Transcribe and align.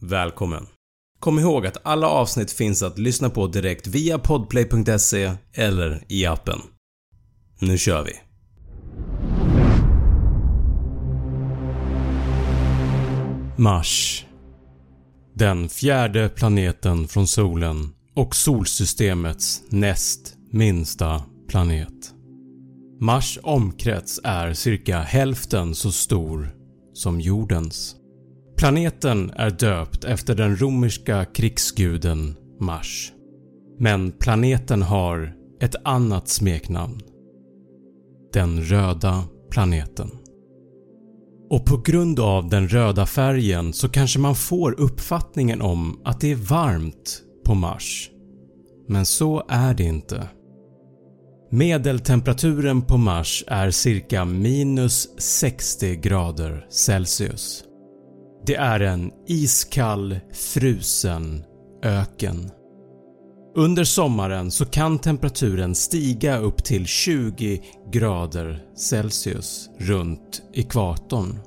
Välkommen! 0.00 0.66
Kom 1.20 1.38
ihåg 1.38 1.66
att 1.66 1.76
alla 1.82 2.08
avsnitt 2.08 2.52
finns 2.52 2.82
att 2.82 2.98
lyssna 2.98 3.30
på 3.30 3.46
direkt 3.46 3.86
via 3.86 4.18
podplay.se 4.18 5.32
eller 5.52 6.04
i 6.08 6.26
appen. 6.26 6.58
Nu 7.60 7.78
kör 7.78 8.04
vi! 8.04 8.12
Mars 13.56 14.26
Den 15.34 15.68
fjärde 15.68 16.28
planeten 16.28 17.08
från 17.08 17.26
solen 17.26 17.90
och 18.14 18.34
solsystemets 18.34 19.62
näst 19.68 20.36
minsta 20.50 21.22
planet. 21.48 22.14
Mars 23.00 23.38
omkrets 23.42 24.20
är 24.24 24.52
cirka 24.52 24.98
hälften 24.98 25.74
så 25.74 25.92
stor 25.92 26.50
som 26.92 27.20
jordens. 27.20 27.96
Planeten 28.58 29.30
är 29.36 29.50
döpt 29.50 30.04
efter 30.04 30.34
den 30.34 30.56
romerska 30.56 31.24
krigsguden 31.24 32.36
Mars. 32.60 33.12
Men 33.78 34.12
planeten 34.12 34.82
har 34.82 35.34
ett 35.60 35.74
annat 35.84 36.28
smeknamn. 36.28 37.00
Den 38.32 38.62
röda 38.62 39.24
planeten. 39.50 40.10
Och 41.50 41.66
på 41.66 41.76
grund 41.76 42.20
av 42.20 42.48
den 42.48 42.68
röda 42.68 43.06
färgen 43.06 43.72
så 43.72 43.88
kanske 43.88 44.18
man 44.18 44.34
får 44.34 44.80
uppfattningen 44.80 45.62
om 45.62 46.00
att 46.04 46.20
det 46.20 46.32
är 46.32 46.36
varmt 46.36 47.22
på 47.44 47.54
Mars. 47.54 48.10
Men 48.88 49.06
så 49.06 49.46
är 49.48 49.74
det 49.74 49.84
inte. 49.84 50.28
Medeltemperaturen 51.50 52.82
på 52.82 52.96
Mars 52.96 53.44
är 53.46 53.70
cirka 53.70 54.24
minus 54.24 55.20
60 55.20 55.96
grader 55.96 56.66
Celsius. 56.70 57.67
Det 58.48 58.54
är 58.54 58.80
en 58.80 59.12
iskall, 59.26 60.20
frusen 60.32 61.44
öken. 61.82 62.50
Under 63.56 63.84
sommaren 63.84 64.50
så 64.50 64.64
kan 64.64 64.98
temperaturen 64.98 65.74
stiga 65.74 66.38
upp 66.38 66.64
till 66.64 66.86
20 66.86 67.62
grader 67.92 68.62
Celsius 68.76 69.70
runt 69.78 70.42
ekvatorn 70.54 71.38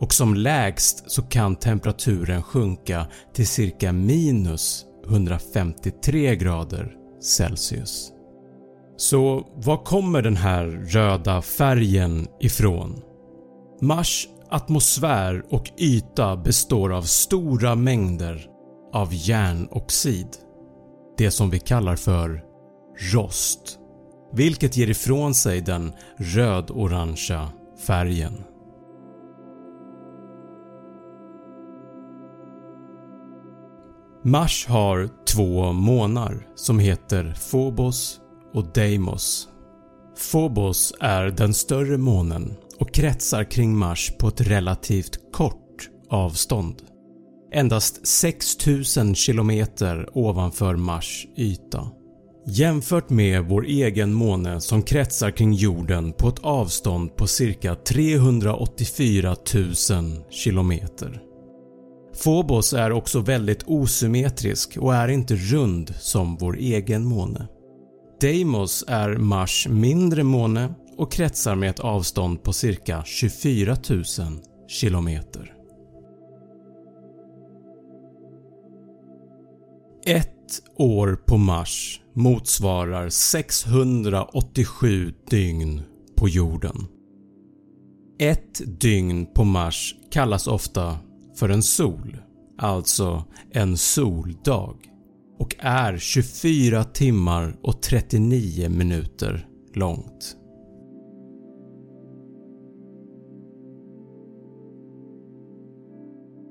och 0.00 0.14
som 0.14 0.34
lägst 0.34 1.10
så 1.10 1.22
kan 1.22 1.56
temperaturen 1.56 2.42
sjunka 2.42 3.06
till 3.34 3.46
cirka 3.46 3.92
minus 3.92 4.84
153 5.06 6.36
grader 6.36 6.92
Celsius. 7.20 8.12
Så 8.96 9.48
var 9.54 9.84
kommer 9.84 10.22
den 10.22 10.36
här 10.36 10.66
röda 10.66 11.42
färgen 11.42 12.26
ifrån? 12.40 13.02
Mars 13.80 14.28
atmosfär 14.50 15.44
och 15.50 15.70
yta 15.78 16.36
består 16.36 16.92
av 16.92 17.02
stora 17.02 17.74
mängder 17.74 18.46
av 18.92 19.08
järnoxid. 19.12 20.28
Det 21.16 21.30
som 21.30 21.50
vi 21.50 21.58
kallar 21.58 21.96
för 21.96 22.42
rost. 23.12 23.78
Vilket 24.32 24.76
ger 24.76 24.90
ifrån 24.90 25.34
sig 25.34 25.60
den 25.60 25.92
röd-orangea 26.18 27.48
färgen. 27.86 28.44
Mars 34.24 34.66
har 34.66 35.08
två 35.26 35.72
månar 35.72 36.46
som 36.54 36.78
heter 36.78 37.36
Phobos 37.50 38.20
och 38.54 38.72
Deimos. 38.72 39.48
Phobos 40.32 40.94
är 41.00 41.24
den 41.24 41.54
större 41.54 41.96
månen 41.96 42.56
och 42.80 42.94
kretsar 42.94 43.44
kring 43.44 43.76
Mars 43.76 44.12
på 44.18 44.28
ett 44.28 44.40
relativt 44.40 45.32
kort 45.32 45.90
avstånd. 46.10 46.82
Endast 47.52 48.06
6000 48.06 49.14
km 49.14 49.66
ovanför 50.12 50.76
Mars 50.76 51.26
yta. 51.36 51.88
Jämfört 52.46 53.10
med 53.10 53.44
vår 53.44 53.64
egen 53.66 54.12
måne 54.12 54.60
som 54.60 54.82
kretsar 54.82 55.30
kring 55.30 55.52
jorden 55.52 56.12
på 56.12 56.28
ett 56.28 56.38
avstånd 56.38 57.16
på 57.16 57.26
cirka 57.26 57.74
384 57.74 59.36
000 59.54 59.74
km. 60.44 60.72
Phobos 62.24 62.72
är 62.72 62.92
också 62.92 63.20
väldigt 63.20 63.62
osymmetrisk 63.66 64.76
och 64.80 64.94
är 64.94 65.08
inte 65.08 65.34
rund 65.34 65.94
som 66.00 66.36
vår 66.36 66.56
egen 66.56 67.04
måne. 67.04 67.48
Deimos 68.20 68.84
är 68.88 69.16
Mars 69.16 69.68
mindre 69.70 70.22
måne 70.22 70.74
och 70.98 71.12
kretsar 71.12 71.54
med 71.54 71.70
ett 71.70 71.80
avstånd 71.80 72.42
på 72.42 72.52
cirka 72.52 73.02
24 73.04 73.76
000 73.90 74.04
km. 74.80 75.08
Ett 80.06 80.62
år 80.76 81.18
på 81.26 81.36
Mars 81.36 82.00
motsvarar 82.14 83.08
687 83.08 85.14
dygn 85.30 85.82
på 86.16 86.28
jorden. 86.28 86.86
Ett 88.18 88.80
dygn 88.80 89.26
på 89.34 89.44
Mars 89.44 89.94
kallas 90.10 90.46
ofta 90.46 90.98
för 91.36 91.48
en 91.48 91.62
sol, 91.62 92.16
alltså 92.58 93.24
en 93.50 93.76
soldag 93.76 94.76
och 95.38 95.56
är 95.58 95.98
24 95.98 96.84
timmar 96.84 97.56
och 97.62 97.82
39 97.82 98.68
minuter 98.68 99.46
långt. 99.74 100.37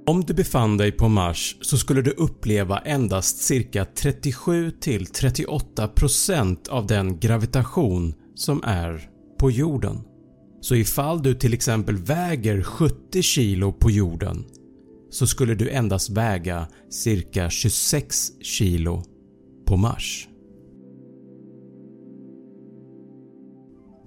Om 0.09 0.23
du 0.23 0.33
befann 0.33 0.77
dig 0.77 0.91
på 0.91 1.09
Mars 1.09 1.57
så 1.61 1.77
skulle 1.77 2.01
du 2.01 2.11
uppleva 2.11 2.79
endast 2.79 3.37
cirka 3.37 3.83
37-38% 3.83 6.69
av 6.69 6.87
den 6.87 7.19
gravitation 7.19 8.13
som 8.35 8.63
är 8.63 9.09
på 9.39 9.51
jorden. 9.51 10.01
Så 10.61 10.75
ifall 10.75 11.23
du 11.23 11.33
till 11.33 11.53
exempel 11.53 11.97
väger 11.97 12.61
70 12.61 13.21
kilo 13.21 13.71
på 13.71 13.91
jorden 13.91 14.45
så 15.09 15.27
skulle 15.27 15.55
du 15.55 15.69
endast 15.69 16.09
väga 16.09 16.67
cirka 16.89 17.49
26 17.49 18.41
kilo 18.41 19.03
på 19.65 19.77
Mars. 19.77 20.27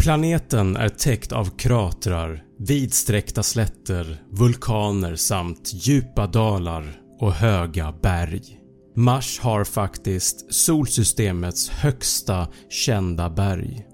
Planeten 0.01 0.77
är 0.77 0.89
täckt 0.89 1.33
av 1.33 1.45
kratrar, 1.57 2.45
vidsträckta 2.59 3.43
slätter, 3.43 4.23
vulkaner 4.31 5.17
samt 5.17 5.71
djupa 5.75 6.27
dalar 6.27 7.01
och 7.19 7.33
höga 7.33 7.95
berg. 8.03 8.43
Mars 8.97 9.41
har 9.41 9.65
faktiskt 9.65 10.55
solsystemets 10.55 11.69
högsta 11.69 12.49
kända 12.69 13.31
berg. 13.31 13.87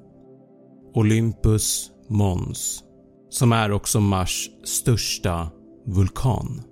Olympus 0.94 1.90
Mons, 2.08 2.82
som 3.30 3.52
är 3.52 3.72
också 3.72 4.00
Mars 4.00 4.50
största 4.64 5.50
vulkan. 5.86 6.62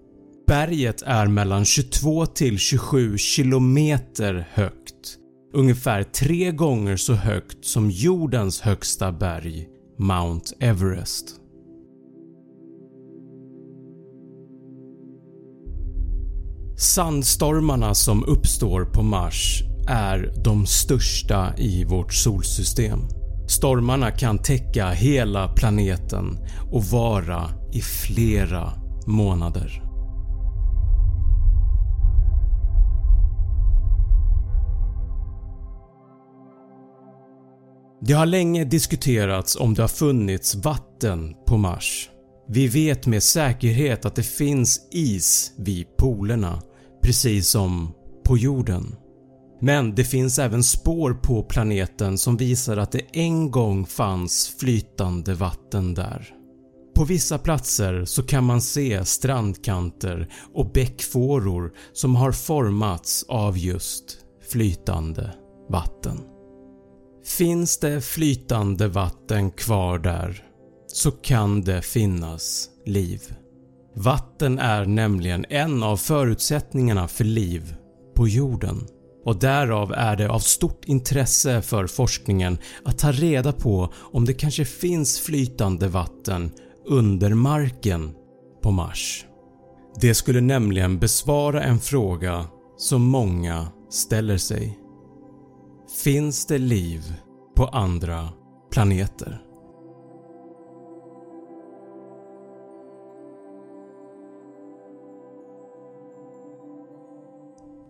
Berget 0.46 1.02
är 1.02 1.26
mellan 1.26 1.64
22 1.64 2.26
till 2.26 2.58
27 2.58 3.16
km 3.36 3.78
högt, 4.50 4.83
ungefär 5.54 6.02
tre 6.02 6.52
gånger 6.52 6.96
så 6.96 7.12
högt 7.14 7.64
som 7.64 7.90
jordens 7.90 8.60
högsta 8.60 9.12
berg 9.12 9.68
Mount 9.98 10.46
Everest. 10.60 11.40
Sandstormarna 16.78 17.94
som 17.94 18.24
uppstår 18.24 18.84
på 18.84 19.02
Mars 19.02 19.62
är 19.88 20.32
de 20.44 20.66
största 20.66 21.54
i 21.58 21.84
vårt 21.84 22.14
solsystem. 22.14 23.00
Stormarna 23.48 24.10
kan 24.10 24.38
täcka 24.38 24.90
hela 24.90 25.48
planeten 25.48 26.38
och 26.72 26.84
vara 26.84 27.50
i 27.72 27.80
flera 27.80 28.72
månader. 29.06 29.83
Det 38.06 38.12
har 38.12 38.26
länge 38.26 38.64
diskuterats 38.64 39.56
om 39.56 39.74
det 39.74 39.82
har 39.82 39.88
funnits 39.88 40.54
vatten 40.54 41.34
på 41.46 41.56
Mars. 41.56 42.10
Vi 42.48 42.68
vet 42.68 43.06
med 43.06 43.22
säkerhet 43.22 44.04
att 44.04 44.14
det 44.14 44.22
finns 44.22 44.88
is 44.90 45.52
vid 45.56 45.96
polerna, 45.96 46.62
precis 47.02 47.48
som 47.48 47.94
på 48.24 48.38
jorden. 48.38 48.96
Men 49.60 49.94
det 49.94 50.04
finns 50.04 50.38
även 50.38 50.62
spår 50.62 51.14
på 51.14 51.42
planeten 51.42 52.18
som 52.18 52.36
visar 52.36 52.76
att 52.76 52.92
det 52.92 53.06
en 53.12 53.50
gång 53.50 53.86
fanns 53.86 54.56
flytande 54.60 55.34
vatten 55.34 55.94
där. 55.94 56.28
På 56.96 57.04
vissa 57.04 57.38
platser 57.38 58.04
så 58.04 58.22
kan 58.22 58.44
man 58.44 58.60
se 58.60 59.04
strandkanter 59.04 60.28
och 60.54 60.70
bäckfåror 60.72 61.72
som 61.92 62.16
har 62.16 62.32
formats 62.32 63.24
av 63.28 63.58
just 63.58 64.04
flytande 64.50 65.34
vatten. 65.70 66.33
Finns 67.26 67.78
det 67.78 68.00
flytande 68.00 68.88
vatten 68.88 69.50
kvar 69.50 69.98
där 69.98 70.44
så 70.86 71.10
kan 71.10 71.60
det 71.60 71.82
finnas 71.82 72.68
liv. 72.86 73.20
Vatten 73.96 74.58
är 74.58 74.84
nämligen 74.84 75.46
en 75.48 75.82
av 75.82 75.96
förutsättningarna 75.96 77.08
för 77.08 77.24
liv 77.24 77.76
på 78.16 78.28
jorden 78.28 78.86
och 79.24 79.36
därav 79.36 79.92
är 79.92 80.16
det 80.16 80.30
av 80.30 80.38
stort 80.38 80.84
intresse 80.84 81.62
för 81.62 81.86
forskningen 81.86 82.58
att 82.84 82.98
ta 82.98 83.12
reda 83.12 83.52
på 83.52 83.92
om 84.12 84.24
det 84.24 84.34
kanske 84.34 84.64
finns 84.64 85.20
flytande 85.20 85.88
vatten 85.88 86.50
under 86.86 87.34
marken 87.34 88.14
på 88.62 88.70
Mars. 88.70 89.24
Det 90.00 90.14
skulle 90.14 90.40
nämligen 90.40 90.98
besvara 90.98 91.62
en 91.62 91.78
fråga 91.78 92.46
som 92.76 93.02
många 93.02 93.68
ställer 93.90 94.38
sig. 94.38 94.78
Finns 96.02 96.46
det 96.46 96.58
liv 96.58 97.14
på 97.56 97.66
andra 97.66 98.28
planeter? 98.70 99.42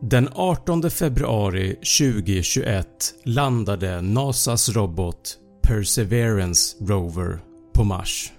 Den 0.00 0.28
18 0.34 0.90
februari 0.90 1.74
2021 1.74 2.86
landade 3.24 4.00
NASAs 4.00 4.68
robot 4.68 5.38
Perseverance 5.62 6.76
Rover 6.84 7.40
på 7.74 7.84
Mars. 7.84 8.32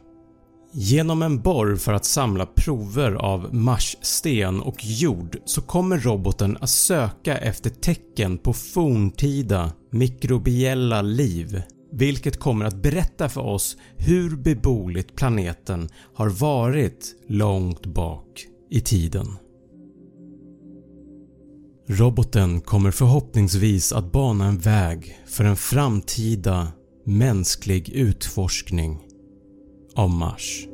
Genom 0.78 1.22
en 1.22 1.42
borr 1.42 1.76
för 1.76 1.94
att 1.94 2.06
samla 2.06 2.46
prover 2.46 3.12
av 3.12 3.56
Marssten 3.56 4.62
och 4.62 4.86
jord 4.86 5.38
så 5.46 5.62
kommer 5.62 6.00
roboten 6.00 6.58
att 6.62 6.70
söka 6.70 7.38
efter 7.38 7.70
tecken 7.70 8.38
på 8.38 8.54
forntida 8.54 9.72
mikrobiella 9.92 11.02
liv 11.02 11.62
vilket 11.92 12.40
kommer 12.40 12.66
att 12.66 12.82
berätta 12.82 13.30
för 13.30 13.42
oss 13.42 13.78
hur 13.98 14.36
beboeligt 14.36 15.16
planeten 15.16 15.90
har 16.16 16.30
varit 16.30 17.16
långt 17.28 17.86
bak 17.86 18.46
i 18.72 18.82
tiden. 18.82 19.28
Roboten 21.88 22.62
kommer 22.62 22.92
förhoppningsvis 22.92 23.94
att 23.94 24.12
bana 24.12 24.46
en 24.46 24.58
väg 24.58 25.20
för 25.28 25.44
en 25.44 25.58
framtida 25.58 26.68
mänsklig 27.06 27.90
utforskning 27.90 29.02
av 29.96 30.10
Mars. 30.10 30.68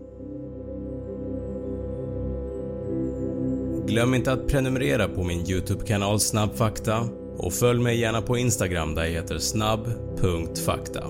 Glöm 3.88 4.14
inte 4.14 4.32
att 4.32 4.48
prenumerera 4.48 5.08
på 5.08 5.24
min 5.24 5.50
YouTube-kanal 5.50 6.20
Snabbfakta 6.20 7.08
och 7.38 7.54
följ 7.54 7.80
mig 7.80 8.00
gärna 8.00 8.22
på 8.22 8.38
Instagram 8.38 8.96
där 8.96 9.04
jag 9.04 9.12
heter 9.12 9.38
snabb.fakta. 9.38 11.04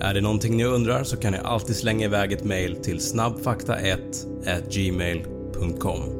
Är 0.00 0.14
det 0.14 0.20
någonting 0.20 0.56
ni 0.56 0.64
undrar 0.64 1.04
så 1.04 1.16
kan 1.16 1.32
ni 1.32 1.38
alltid 1.38 1.76
slänga 1.76 2.04
iväg 2.04 2.32
ett 2.32 2.44
mail 2.44 2.76
till 2.76 2.98
snabbfakta1 2.98 4.70
gmail.com 4.70 6.19